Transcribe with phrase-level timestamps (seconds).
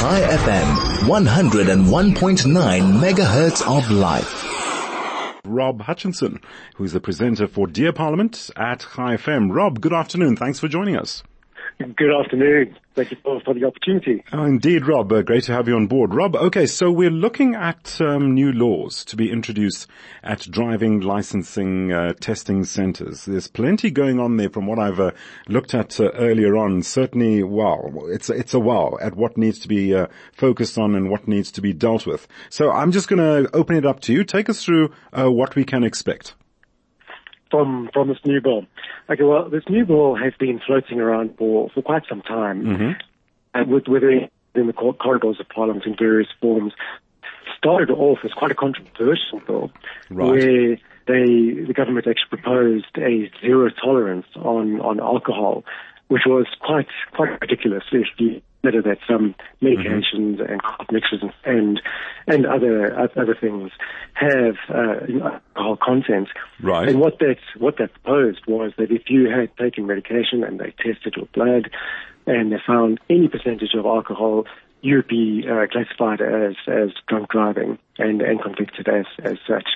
[0.00, 0.64] Chai FM,
[1.08, 4.46] 101.9 megahertz of life.
[5.44, 6.40] Rob Hutchinson,
[6.76, 9.54] who's the presenter for Dear Parliament at Chai FM.
[9.54, 10.36] Rob, good afternoon.
[10.36, 11.22] Thanks for joining us.
[11.80, 12.76] Good afternoon.
[12.94, 14.22] Thank you for, for the opportunity.
[14.34, 15.10] Oh, indeed, Rob.
[15.10, 16.12] Uh, great to have you on board.
[16.14, 19.86] Rob, okay, so we're looking at um, new laws to be introduced
[20.22, 23.24] at driving licensing uh, testing centres.
[23.24, 25.12] There's plenty going on there from what I've uh,
[25.48, 26.82] looked at uh, earlier on.
[26.82, 31.08] Certainly, wow, it's, it's a wow at what needs to be uh, focused on and
[31.08, 32.28] what needs to be dealt with.
[32.50, 34.22] So I'm just going to open it up to you.
[34.24, 36.34] Take us through uh, what we can expect
[37.50, 38.66] from from this new bill.
[39.08, 42.90] Okay, well, this new bill has been floating around for, for quite some time, mm-hmm.
[43.54, 46.72] and with within in the corridors of Parliament in various forms.
[47.58, 49.70] Started off as quite a controversial bill,
[50.08, 50.30] right.
[50.30, 50.76] where
[51.06, 55.64] they the government actually proposed a zero tolerance on on alcohol,
[56.10, 59.32] which was quite quite ridiculous if you consider that some
[59.62, 60.52] medications mm-hmm.
[60.52, 60.60] and
[60.90, 61.80] mixes and
[62.26, 63.70] and other other things
[64.14, 65.06] have uh,
[65.56, 66.28] alcohol content.
[66.60, 66.88] Right.
[66.88, 70.74] And what that what that proposed was that if you had taken medication and they
[70.82, 71.70] tested your blood
[72.26, 74.46] and they found any percentage of alcohol,
[74.82, 79.68] you'd be uh, classified as as drunk driving and and convicted as as such.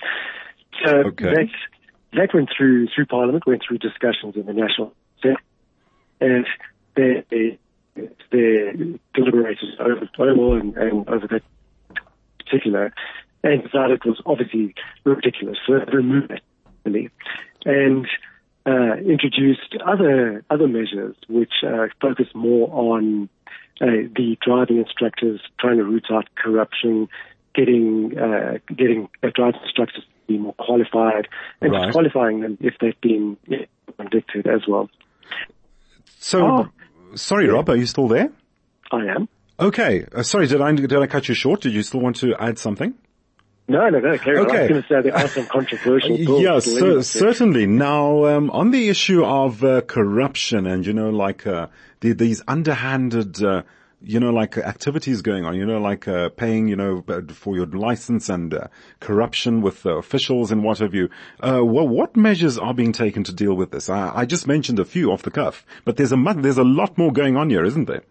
[0.84, 1.26] So okay.
[1.26, 1.48] that
[2.14, 4.92] that went through through Parliament, went through discussions in the National
[6.20, 6.46] and
[6.96, 7.58] they they
[9.14, 11.42] deliberated over over and, and over that
[12.38, 12.92] particular
[13.42, 16.42] and decided it was obviously ridiculous, so they removed it
[17.64, 18.06] and
[18.66, 23.28] uh, introduced other other measures which uh, focus more on
[23.80, 27.08] uh, the driving instructors trying to root out corruption,
[27.54, 31.28] getting uh, getting driving instructors to be more qualified,
[31.60, 31.86] and right.
[31.86, 33.36] disqualifying them if they've been
[33.98, 34.88] convicted as well.
[36.24, 38.32] So, oh, sorry, Rob, are you still there?
[38.90, 39.28] I am.
[39.60, 40.06] Okay.
[40.10, 41.60] Uh, sorry, did I did I cut you short?
[41.60, 42.94] Did you still want to add something?
[43.68, 44.56] No, no, no, Carry okay.
[44.56, 46.40] I was going to say there are some controversial bills.
[46.40, 47.66] Yes, so, certainly.
[47.66, 51.66] Now, um, on the issue of uh, corruption and, you know, like uh,
[52.00, 53.62] the, these underhanded, uh,
[54.04, 57.66] you know, like activities going on, you know, like uh, paying, you know, for your
[57.66, 58.68] license and uh,
[59.00, 61.08] corruption with officials and what have you.
[61.40, 63.88] Uh, well, what measures are being taken to deal with this?
[63.88, 66.96] I, I just mentioned a few off the cuff, but there's a there's a lot
[66.98, 68.02] more going on here, isn't there?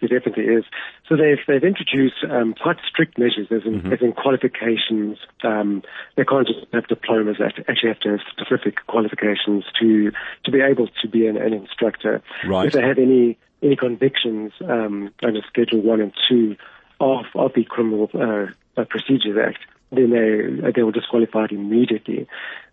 [0.00, 0.64] It definitely is.
[1.08, 3.92] So they've they've introduced um, quite strict measures, as in, mm-hmm.
[3.92, 5.18] as in qualifications.
[5.42, 5.82] Um,
[6.16, 10.12] they can't just have diplomas; they actually have to have specific qualifications to
[10.44, 12.22] to be able to be an, an instructor.
[12.46, 12.66] Right.
[12.66, 16.56] If they have any any convictions um, under Schedule One and Two
[17.00, 19.58] of of the Criminal uh, Procedures Act,
[19.90, 22.26] then they they were disqualified immediately,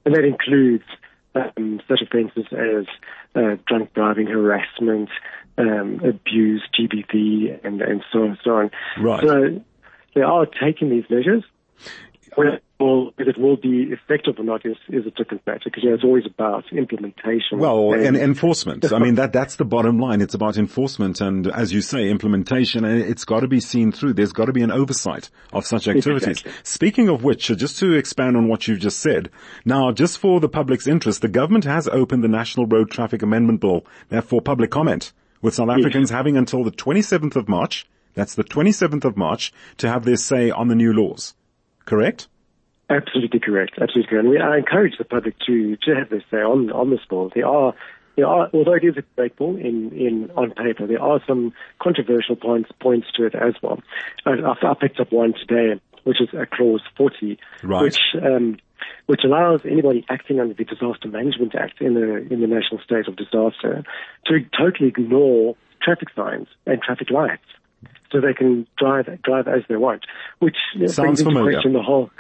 [0.06, 0.86] and that includes
[1.36, 2.86] um, such offences as
[3.36, 5.10] uh, drunk driving, harassment,
[5.58, 8.72] um, abuse, GBV, and, and so on and so on.
[9.00, 9.24] Right.
[9.24, 9.62] So
[10.16, 11.44] they are taking these measures.
[12.36, 12.62] Whether
[13.18, 16.04] it will be effective or not is, is a different matter because you know, it's
[16.04, 17.60] always about implementation.
[17.60, 18.92] Well, and, and enforcement.
[18.92, 20.22] I mean, that, that's the bottom line.
[20.22, 22.84] It's about enforcement and, as you say, implementation.
[22.86, 24.14] And it's got to be seen through.
[24.14, 26.42] There's got to be an oversight of such activities.
[26.42, 26.52] Exactly.
[26.64, 29.30] Speaking of which, just to expand on what you've just said,
[29.66, 33.62] now, just for the public's interest, the government has opened the National Road Traffic Amendment
[33.62, 33.86] Bill
[34.24, 36.18] for public comment with South Africans yes.
[36.18, 40.50] having until the 27th of March, that's the 27th of March, to have their say
[40.50, 41.36] on the new laws.
[41.86, 42.28] Correct?
[42.90, 43.74] Absolutely correct.
[43.82, 44.26] Absolutely correct.
[44.26, 47.32] And we, I encourage the public to, to have their say on, on this bill.
[47.34, 47.74] There are,
[48.16, 51.54] there are, although it is a great bill in, in, on paper, there are some
[51.82, 53.80] controversial points, points to it as well.
[54.26, 57.82] I, I picked up one today, which is a clause 40, right.
[57.82, 58.58] which, um,
[59.06, 63.08] which allows anybody acting under the Disaster Management Act in the in the national state
[63.08, 63.84] of disaster
[64.26, 67.44] to totally ignore traffic signs and traffic lights.
[68.14, 70.06] So they can drive drive as they want,
[70.38, 71.54] which Sounds brings into familiar.
[71.54, 72.12] question the whole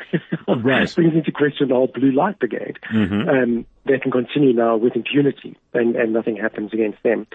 [0.47, 0.93] right.
[0.95, 2.79] brings into question the whole blue light brigade.
[2.91, 3.29] Mm-hmm.
[3.29, 7.27] Um, they can continue now with impunity, and, and nothing happens against them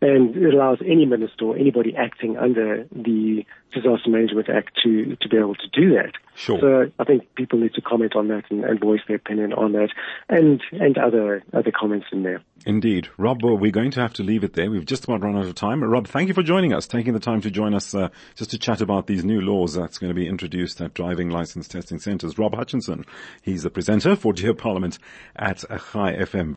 [0.00, 5.28] and it allows any minister or anybody acting under the Disaster Management Act to, to
[5.28, 6.12] be able to do that.
[6.34, 6.58] Sure.
[6.60, 9.72] So I think people need to comment on that and, and voice their opinion on
[9.72, 9.88] that
[10.28, 12.42] and, and other, other comments in there.
[12.66, 13.08] Indeed.
[13.16, 14.70] Rob, we're going to have to leave it there.
[14.70, 15.82] We've just about run out of time.
[15.82, 18.58] Rob, thank you for joining us, taking the time to join us uh, just to
[18.58, 22.38] chat about these new laws that's going to be introduced at driving license testing centres.
[22.38, 23.04] Rob Hutchinson,
[23.42, 24.98] he's the presenter for Dear Parliament
[25.36, 26.54] at Chai FM.